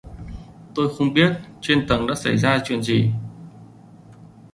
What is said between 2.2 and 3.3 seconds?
ra chuyện gì